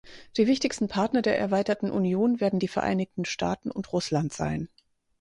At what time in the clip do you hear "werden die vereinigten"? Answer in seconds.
2.39-3.23